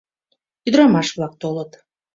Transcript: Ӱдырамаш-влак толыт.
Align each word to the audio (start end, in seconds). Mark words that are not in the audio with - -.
Ӱдырамаш-влак 0.67 1.33
толыт. 1.41 1.71